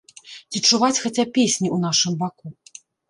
Ці 0.53 0.61
чуваць 0.69 0.97
хаця 1.03 1.25
песні 1.35 1.67
ў 1.75 1.77
нашым 1.85 2.13
баку? 2.23 2.47